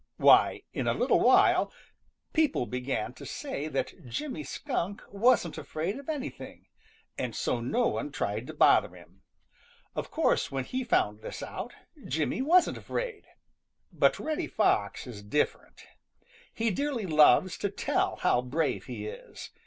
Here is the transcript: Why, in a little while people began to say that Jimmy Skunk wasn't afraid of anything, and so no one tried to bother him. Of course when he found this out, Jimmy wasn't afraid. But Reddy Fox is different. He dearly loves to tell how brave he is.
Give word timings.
Why, 0.17 0.63
in 0.73 0.87
a 0.87 0.95
little 0.95 1.19
while 1.19 1.71
people 2.33 2.65
began 2.65 3.13
to 3.13 3.23
say 3.23 3.67
that 3.67 4.07
Jimmy 4.07 4.43
Skunk 4.43 5.03
wasn't 5.11 5.59
afraid 5.59 5.99
of 5.99 6.09
anything, 6.09 6.65
and 7.19 7.35
so 7.35 7.59
no 7.59 7.87
one 7.87 8.11
tried 8.11 8.47
to 8.47 8.53
bother 8.55 8.95
him. 8.95 9.21
Of 9.95 10.09
course 10.09 10.51
when 10.51 10.63
he 10.63 10.83
found 10.83 11.21
this 11.21 11.43
out, 11.43 11.75
Jimmy 12.03 12.41
wasn't 12.41 12.79
afraid. 12.79 13.25
But 13.93 14.17
Reddy 14.17 14.47
Fox 14.47 15.05
is 15.05 15.21
different. 15.21 15.85
He 16.51 16.71
dearly 16.71 17.05
loves 17.05 17.55
to 17.59 17.69
tell 17.69 18.15
how 18.15 18.41
brave 18.41 18.85
he 18.85 19.05
is. 19.05 19.51